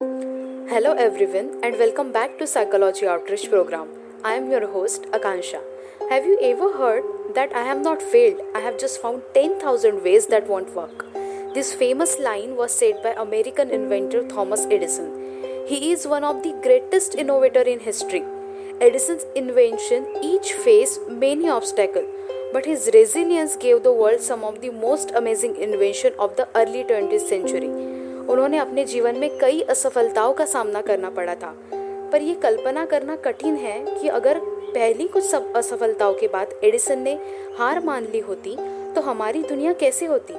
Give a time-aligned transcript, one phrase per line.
[0.00, 3.88] Hello everyone and welcome back to Psychology Outreach program.
[4.22, 5.60] I am your host Akansha.
[6.08, 7.02] Have you ever heard
[7.34, 11.12] that I have not failed, I have just found 10,000 ways that won't work?
[11.52, 15.10] This famous line was said by American inventor Thomas Edison.
[15.66, 18.22] He is one of the greatest innovator in history.
[18.80, 22.06] Edison's invention each faced many obstacles,
[22.52, 26.84] but his resilience gave the world some of the most amazing invention of the early
[26.84, 27.97] 20th century.
[28.28, 31.54] उन्होंने अपने जीवन में कई असफलताओं का सामना करना पड़ा था।
[32.12, 36.98] पर यह कल्पना करना कठिन है कि अगर पहली कुछ सब असफलताओं के बाद एडिसन
[36.98, 37.18] ने
[37.58, 38.56] हार मान ली होती
[38.94, 40.34] तो हमारी दुनिया कैसे होती?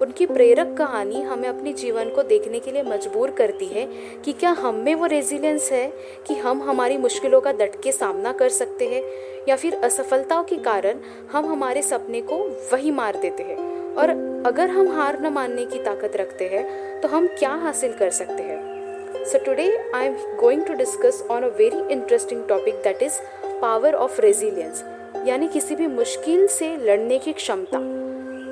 [0.00, 3.86] उनकी प्रेरक कहानी हमें अपने जीवन को देखने के लिए मजबूर करती है
[4.24, 5.92] कि क्या हम में वो रेजिलियंस है
[6.26, 9.02] कि हम हमारी मुश्किलों का डट के सामना कर सकते हैं,
[9.48, 10.98] या फिर असफलताओं के कारण
[11.32, 12.38] हम हमारे सपने को
[12.72, 14.10] वही मार देते हैं। और
[14.46, 18.42] अगर हम हार न मानने की ताकत रखते हैं तो हम क्या हासिल कर सकते
[18.42, 19.24] हैं?
[19.24, 23.20] So today I am going to discuss on a very interesting topic that is
[23.60, 24.84] power of resilience
[25.26, 27.78] यानी किसी भी मुश्किल से लड़ने की क्षमता।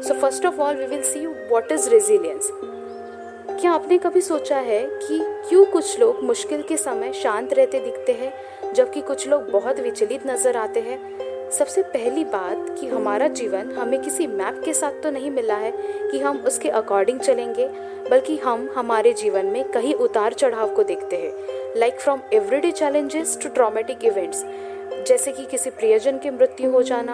[0.09, 2.51] So first of all we will see what is resilience
[3.61, 8.13] क्या आपने कभी सोचा है कि क्यों कुछ लोग मुश्किल के समय शांत रहते दिखते
[8.13, 8.33] हैं,
[8.75, 10.99] जबकि कुछ लोग बहुत विचलित नज़र आते हैं?
[11.51, 15.73] सबसे पहली बात कि हमारा जीवन हमें किसी मैप के साथ तो नहीं मिला है
[16.11, 17.67] कि हम उसके अकॉर्डिंग चलेंगे,
[18.11, 21.33] बल्कि हम हमारे जीवन में कई उतार चढ़ाव को देखते हैं।
[21.77, 24.45] Like from everyday challenges to traumatic events
[25.09, 27.13] जैसे कि किसी प्रियजन की मृत्यु हो जाना,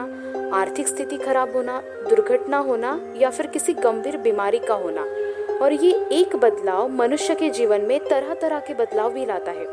[0.53, 5.07] आर्थिक स्थिति खराब होना, दुर्घटना होना, या फिर किसी गंभीर बीमारी का होना।
[5.63, 9.67] और ये एक बदलाव मनुष्य के जीवन में तरह तरह के बदलाव भी लाता है।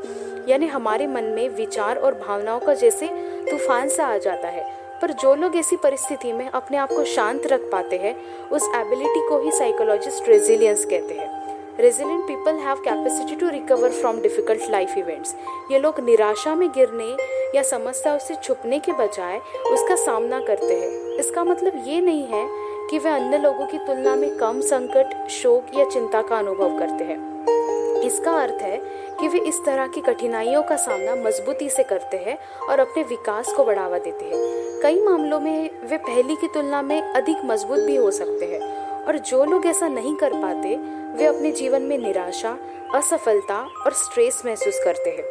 [0.49, 3.07] यानी हमारे मन में विचार और भावनाओं का जैसे
[3.51, 4.63] तूफ़ान सा आ जाता है।
[5.01, 8.15] पर जो लोग ऐसी परिस्थिति में अपने आप को शांत रख पाते हैं,
[8.49, 14.19] उस एबिलिटी को ही साइकोलॉजिस्ट रेजिलियंस कहते हैं। Resilient people have capacity to recover from
[14.21, 15.35] difficult life events
[15.71, 17.15] ये लोग निराशा में गिरने
[17.55, 19.37] या समस्याओं से छुपने के बजाय
[19.73, 22.45] उसका सामना करते हैं। इसका मतलब ये नहीं है
[22.89, 27.03] कि वे अन्य लोगों की तुलना में कम संकट, शोक या चिंता का अनुभव करते
[27.03, 28.77] हैं। इसका अर्थ है
[29.19, 32.37] कि वे इस तरह की कठिनाइयों का सामना मजबूती से करते हैं
[32.69, 37.01] और अपने विकास को बढ़ावा देते हैं। कई मामलों में वे पहली की तुलना में
[37.01, 38.61] अधिक मज़बूत भी हो सकते हैं
[39.05, 40.75] और जो लोग ऐसा नहीं कर पाते,
[41.17, 42.57] वे अपने जीवन में निराशा,
[42.95, 45.23] असफलता और स्ट्रेस महसूस करते हैं।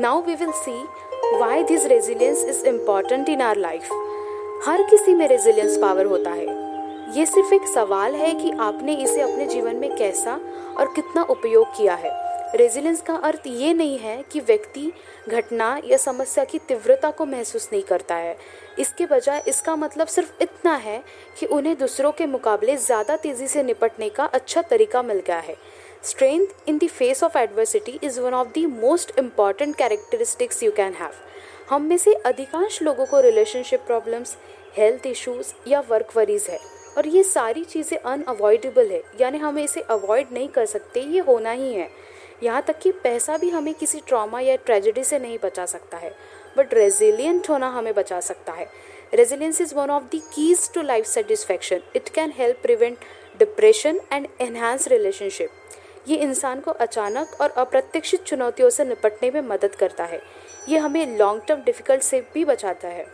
[0.00, 0.84] Now we will see
[1.38, 3.88] why this resilience is important in our life
[4.66, 6.57] हर किसी में रेजिलियंस पावर होता है।
[7.08, 10.32] ये सिर्फ़ एक सवाल है कि आपने इसे अपने जीवन में कैसा
[10.78, 12.10] और कितना उपयोग किया है।
[12.56, 14.92] रेजिलेंस का अर्थ ये नहीं है कि व्यक्ति
[15.28, 18.36] घटना या समस्या की तीव्रता को महसूस नहीं करता है।
[18.78, 21.02] इसके बजाय इसका मतलब सिर्फ़ इतना है
[21.40, 25.56] कि उन्हें दूसरों के मुकाबले ज़्यादा तेज़ी से निपटने का अच्छा तरीका मिल गया है।
[26.04, 30.94] Strength in the face of adversity is one of the most important characteristics you can
[30.94, 31.12] have
[31.70, 34.36] हम में से अधिकांश लोगों को रिलेशनशिप प्रॉब्लम्स
[34.78, 36.58] हेल्थ इश्यूज़ या वर्क वरीज है।
[36.98, 41.50] और ये सारी चीज़ें अनअवॉइडेबल है। यानी हमें इसे अवॉइड नहीं कर सकते, ये होना
[41.50, 41.88] ही है।
[42.42, 46.10] यहाँ तक कि पैसा भी हमें किसी ट्रॉमा या ट्रेजिडी से नहीं बचा सकता है।
[46.56, 48.66] बट रेजिलियंट होना हमें बचा सकता है।
[49.14, 53.04] Resilience is one of the keys to life satisfaction it can help prevent
[53.38, 55.50] depression and enhance relationship
[56.08, 60.20] ये इंसान को अचानक और अप्रत्याशित चुनौतियों से निपटने में मदद करता है।
[60.68, 63.06] ये हमें लॉन्ग टर्म डिफ़िकल्ट से भी बचाता है।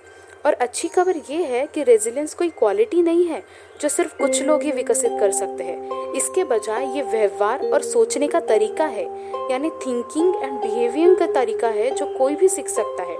[0.46, 3.42] और अच्छी खबर ये है कि रेजिलियंस कोई क्वालिटी नहीं है,
[3.80, 8.28] जो सिर्फ़ कुछ लोग ही विकसित कर सकते हैं इसके बजाय ये व्यवहार और सोचने
[8.28, 9.04] का तरीका है,
[9.50, 13.16] यानी थिंकिंग एंड बिहेवियर का तरीका है, जो कोई भी सीख सकता है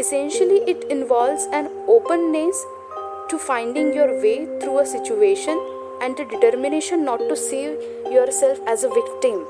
[0.00, 2.64] essentially it involve an openness
[3.30, 5.66] to finding your way through a situation
[6.02, 7.64] and a determination not to see
[8.12, 9.40] yourself as a victim.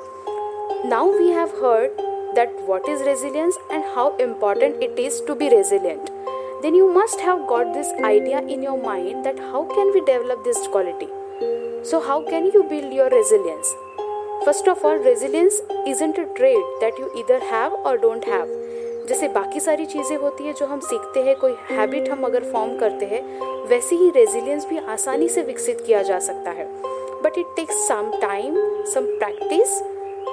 [0.84, 2.00] Now we have heard
[2.38, 6.10] that what is resilience and how important it is to be resilient.
[6.62, 10.44] Then you must have got this idea in your mind that how can we develop
[10.44, 11.08] this quality
[11.82, 13.74] so how can you build your resilience
[14.44, 18.56] first of all resilience isn't a trait that you either have or don't have
[19.08, 22.76] जैसे बाकी सारी चीज़ें होती है जो हम सीखते हैं कोई हैबिट हम अगर फॉर्म
[22.78, 23.22] करते हैं
[23.68, 26.66] वैसे ही रेजिलियंस भी आसानी से विकसित किया जा सकता है
[27.22, 28.54] but it takes some time
[28.92, 29.78] some practice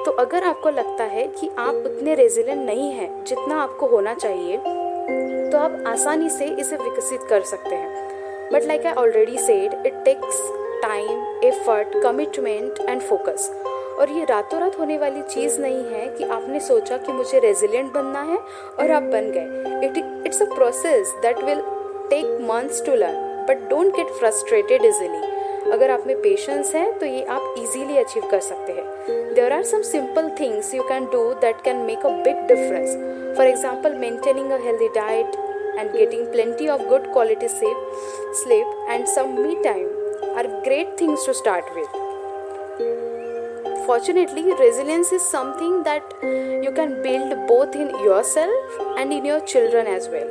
[0.05, 4.59] तो अगर आपको लगता है कि आप उतने रेजिलियंट नहीं हैं जितना आपको होना चाहिए
[5.57, 9.93] तो आप आसानी से इसे विकसित कर सकते हैं। But like I already said it
[10.05, 10.41] takes
[10.81, 13.49] time effort commitment and focus
[13.99, 17.91] और ये रातों रात होने वाली चीज़ नहीं है कि आपने सोचा कि मुझे रेजिलियंट
[17.93, 18.37] बनना है
[18.79, 21.61] और आप बन गए। It it's a process that will
[22.09, 27.05] take months to learn but don't get frustrated easily अगर आप में पेशेंस है तो
[27.05, 31.23] ये आप इजीली अचीव कर सकते हैं। There are some simple things you can do
[31.41, 32.95] that can make a big difference
[33.37, 35.45] for example maintaining a healthy diet
[35.78, 39.88] and getting plenty of good quality sleep and some me time
[40.36, 41.88] are great things to start with.
[43.86, 49.86] Fortunately, resilience is something that you can build both in yourself and in your children
[49.86, 50.28] as well.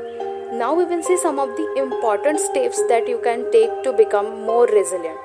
[0.54, 4.46] Now, we will see some of the important steps that you can take to become
[4.46, 5.20] more resilient.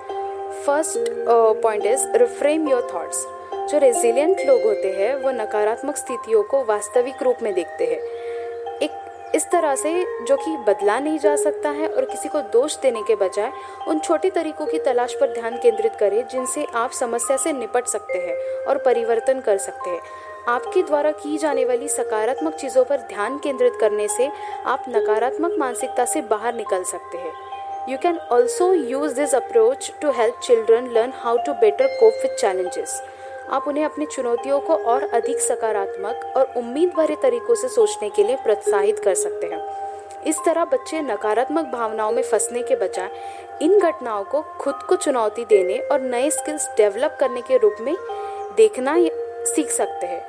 [0.64, 0.98] First
[1.28, 3.24] uh, point is reframe your thoughts.
[3.70, 7.98] जो resilient लोग होते हैं वो नकारात्मक स्थितियों को वास्तविक रूप में देखते हैं
[9.35, 9.91] इस तरह से
[10.25, 13.51] जो कि बदला नहीं जा सकता है और किसी को दोष देने के बजाय
[13.87, 18.17] उन छोटे तरीकों की तलाश पर ध्यान केंद्रित करें जिनसे आप समस्या से निपट सकते
[18.17, 20.01] हैं और परिवर्तन कर सकते हैं।
[20.47, 24.29] आपके द्वारा की जाने वाली सकारात्मक चीज़ों पर ध्यान केंद्रित करने से
[24.65, 27.33] आप नकारात्मक मानसिकता से बाहर निकल सकते हैं।
[27.89, 32.35] You can also use this approach to help children learn how to better cope with
[32.35, 33.01] challenges
[33.49, 38.23] आप उन्हें अपनी चुनौतियों को और अधिक सकारात्मक और उम्मीद भरे तरीकों से सोचने के
[38.23, 39.59] लिए प्रोत्साहित कर सकते हैं।
[40.23, 43.09] इस तरह बच्चे नकारात्मक भावनाओं में फंसने के बजाय
[43.61, 47.95] इन घटनाओं को खुद को चुनौती देने और नए स्किल्स डेवलप करने के रूप में
[48.57, 48.95] देखना
[49.45, 50.21] सीख सकते हैं।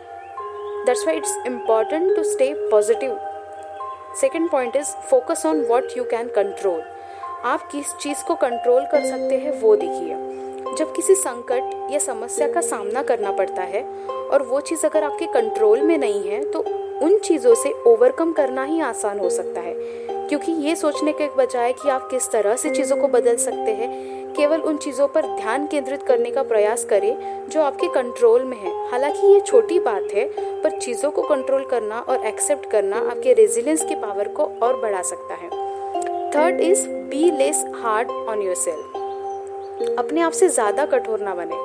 [0.87, 3.19] That's why it's important to stay positive
[4.21, 6.83] second point is focus on what you can control
[7.45, 10.15] आप किस चीज़ को कंट्रोल कर सकते हैं वो देखिए।
[10.79, 13.83] जब किसी संकट या समस्या का सामना करना पड़ता है
[14.31, 16.65] और वो चीज़ अगर आपके कंट्रोल में नहीं है तो
[17.03, 19.75] उन चीज़ों से ओवरकम करना ही आसान हो सकता है।
[20.29, 23.91] क्योंकि ये सोचने के बजाय कि आप किस तरह से चीज़ों को बदल सकते हैं,
[24.35, 28.91] केवल उन चीज़ों पर ध्यान केंद्रित करने का प्रयास करें जो आपके कंट्रोल में है।
[28.91, 30.25] हालाँकि ये छोटी बात है,
[30.63, 35.03] पर चीज़ों को कंट्रोल करना और एक्सेप्ट करना आपके रेजिलेंस की पावर को और बढ़ा
[35.03, 35.51] सकता है।
[36.31, 39.02] Third is be less hard on yourself
[39.99, 41.57] अपने आप से ज़्यादा कठोर ना बने।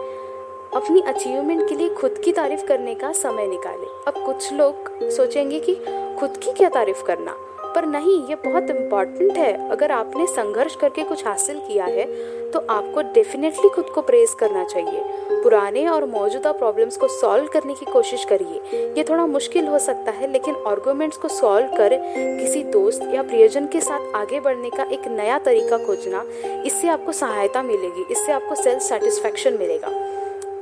[0.77, 5.59] अपनी अचीवमेंट के लिए खुद की तारीफ़ करने का समय निकालें। अब कुछ लोग सोचेंगे
[5.59, 5.75] कि
[6.19, 7.35] खुद की क्या तारीफ़ करना।
[7.75, 12.05] पर नहीं, ये बहुत इंपॉर्टेंट है। अगर आपने संघर्ष करके कुछ हासिल किया है
[12.47, 15.01] तो आपको डेफिनेटली खुद को प्रेज करना चाहिए।
[15.33, 20.11] पुराने और मौजूदा प्रॉब्लम्स को सॉल्व करने की कोशिश करिए। ये थोड़ा मुश्किल हो सकता
[20.11, 24.83] है, लेकिन आर्गूमेंट्स को सॉल्व कर किसी दोस्त या प्रियजन के साथ आगे बढ़ने का
[24.83, 26.23] एक नया तरीका खोजना,
[26.65, 29.89] इससे आपको सहायता मिलेगी, इससे आपको सेल्फ सेटिस्फैक्शन मिलेगा।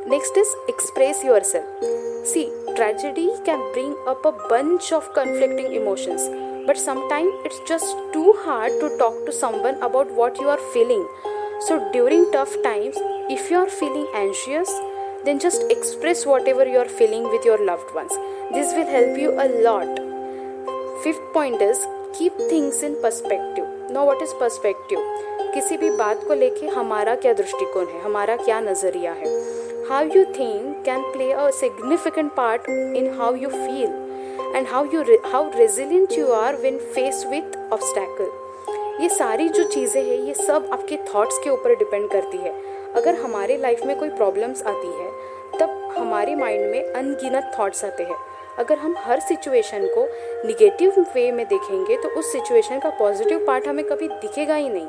[0.07, 1.83] Next is express yourself
[2.27, 6.29] see tragedy can bring up a bunch of conflicting emotions
[6.66, 11.06] but sometimes it's just too hard to talk to someone about what you are feeling.
[11.66, 12.96] So, during tough times,
[13.28, 14.70] if you are feeling anxious,
[15.24, 18.12] then just express whatever you are feeling with your loved ones.
[18.52, 20.00] This will help you a lot.
[21.02, 21.86] Fifth point is
[22.18, 23.66] keep things in perspective.
[23.90, 24.98] Now, what is perspective?
[25.54, 29.30] किसी भी बात को लेके हमारा क्या दृष्टिकोण है हमारा क्या नज़रिया है
[29.88, 33.88] how you think can play a significant part in how you feel
[34.55, 40.01] and how you how resilient you are when face with obstacle ये सारी जो चीज़ें
[40.01, 42.53] हैं, ये सब आपके थॉट्स के ऊपर डिपेंड करती है।
[42.95, 45.09] अगर हमारे लाइफ में कोई प्रॉब्लम्स आती है,
[45.59, 48.17] तब हमारे माइंड में अनगिनत थॉट्स आते हैं।
[48.59, 50.05] अगर हम हर सिचुएशन को
[50.47, 54.87] निगेटिव वे में देखेंगे तो उस सिचुएशन का पॉजिटिव पार्ट हमें कभी दिखेगा ही नहीं।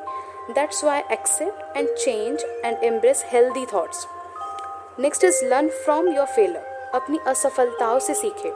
[0.51, 4.07] That's why accept and change and embrace healthy thoughts
[5.01, 8.53] next is learn from your failure अपनी असफलताओं से सीखे।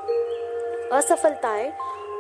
[0.93, 1.73] असफलताएँ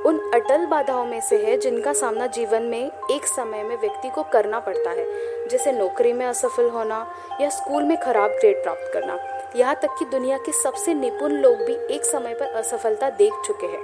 [0.07, 4.23] उन अटल बाधाओं में से है जिनका सामना जीवन में एक समय में व्यक्ति को
[4.23, 5.05] करना पड़ता है,
[5.49, 7.07] जैसे नौकरी में असफल होना
[7.41, 9.19] या स्कूल में खराब ग्रेड प्राप्त करना।
[9.57, 13.67] यहाँ तक कि दुनिया के सबसे निपुण लोग भी एक समय पर असफलता देख चुके
[13.67, 13.83] हैं।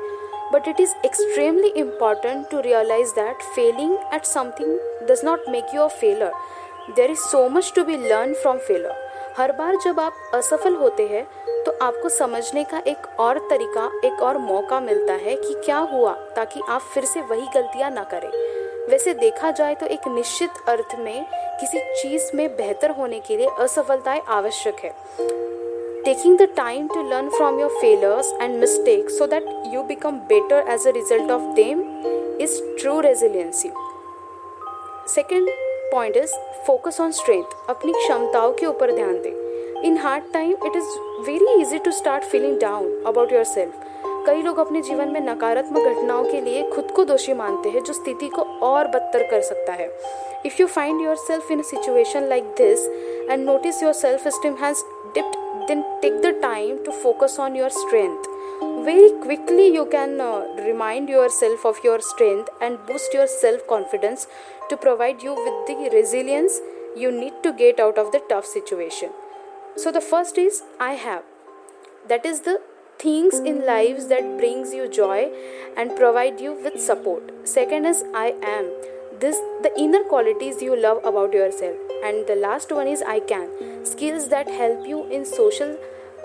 [0.52, 5.82] But it is extremely important to realize that failing at something does not make you
[5.82, 6.32] a failure
[6.96, 9.05] there is so much to be learn from failure
[9.38, 11.24] हर बार जब आप असफल होते हैं
[11.64, 16.12] तो आपको समझने का एक और तरीका, एक और मौका मिलता है कि क्या हुआ,
[16.36, 18.28] ताकि आप फिर से वही गलतियाँ ना करें।
[18.90, 21.26] वैसे देखा जाए तो एक निश्चित अर्थ में
[21.60, 24.94] किसी चीज़ में बेहतर होने के लिए असफलताएँ आवश्यक है।
[26.04, 30.72] Taking the time to learn from your failures and mistake so that you become better
[30.72, 31.80] as a result of them
[32.40, 33.72] is true resiliency
[35.14, 35.48] second
[35.96, 36.34] point is
[36.66, 40.88] focus on strength अपनी क्षमताओं के ऊपर ध्यान दें in hard time it is
[41.26, 43.84] very easy to start feeling down about yourself
[44.26, 47.92] कई लोग अपने जीवन में नकारात्मक घटनाओं के लिए खुद को दोषी मानते हैं जो
[47.92, 49.90] स्थिति को और बदतर कर सकता है
[50.46, 52.86] if you find yourself in situation like this
[53.30, 54.84] and notice your self esteem has
[55.14, 58.25] dipped then take the time to focus on your strength.
[58.60, 64.26] Very quickly you can uh, remind yourself of your strength and boost your self confidence
[64.70, 66.60] to provide you with the resilience
[66.96, 69.10] you need to get out of the tough situation.
[69.76, 71.22] So the first is i have.
[72.08, 72.60] That is the
[72.98, 75.30] things in lives that brings you joy
[75.76, 77.32] and provide you with support.
[77.46, 78.70] Second is i am.
[79.20, 79.36] This
[79.66, 81.76] the inner qualities you love about yourself.
[82.04, 83.84] And the last one is i can.
[83.84, 85.76] Skills that help you in social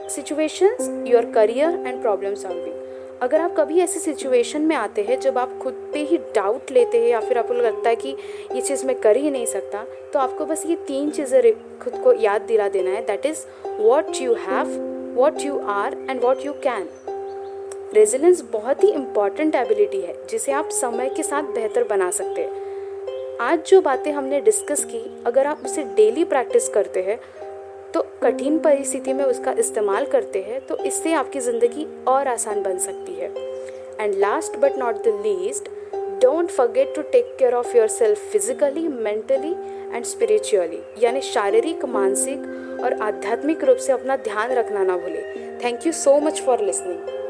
[0.09, 3.19] situations your career and problem solving.
[3.21, 6.97] अगर आप कभी ऐसी situation में आते हैं, जब आप खुद पे ही डाउट लेते
[6.97, 8.15] हैं या फिर आपको लगता है कि
[8.55, 12.13] ये चीज़ मैं कर ही नहीं सकता तो आपको बस ये तीन चीज़ें खुद को
[12.13, 13.45] याद दिला देना है। That is
[13.79, 14.67] what you have
[15.15, 16.89] what you are and what you can
[17.93, 23.39] resilience बहुत ही इंपॉर्टेंट एबिलिटी है, जिसे आप समय के साथ बेहतर बना सकते हैं।
[23.41, 27.19] आज जो बातें हमने डिस्कस की, अगर आप उसे डेली प्रैक्टिस करते हैं
[27.93, 32.77] तो कठिन परिस्थिति में उसका इस्तेमाल करते हैं तो इससे आपकी ज़िंदगी और आसान बन
[32.79, 33.31] सकती है।
[33.99, 35.69] And last but not the least
[36.21, 39.51] don't forget to take care of yourself physically mentally
[39.95, 45.87] and spiritually यानी शारीरिक, मानसिक और आध्यात्मिक रूप से अपना ध्यान रखना ना भूलें। Thank
[45.87, 47.20] you so much for listening